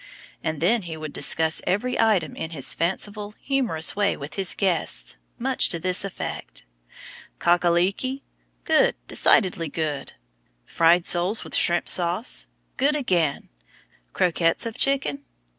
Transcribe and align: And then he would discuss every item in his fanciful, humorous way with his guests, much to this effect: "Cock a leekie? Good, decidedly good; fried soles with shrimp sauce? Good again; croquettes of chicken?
And 0.43 0.61
then 0.61 0.81
he 0.81 0.97
would 0.97 1.13
discuss 1.13 1.61
every 1.67 1.99
item 1.99 2.35
in 2.35 2.49
his 2.49 2.73
fanciful, 2.73 3.35
humorous 3.39 3.95
way 3.95 4.17
with 4.17 4.33
his 4.33 4.55
guests, 4.55 5.15
much 5.37 5.69
to 5.69 5.77
this 5.77 6.03
effect: 6.03 6.63
"Cock 7.37 7.63
a 7.63 7.67
leekie? 7.69 8.23
Good, 8.63 8.95
decidedly 9.07 9.69
good; 9.69 10.13
fried 10.65 11.05
soles 11.05 11.43
with 11.43 11.53
shrimp 11.55 11.87
sauce? 11.87 12.47
Good 12.77 12.95
again; 12.95 13.49
croquettes 14.11 14.65
of 14.65 14.75
chicken? 14.75 15.23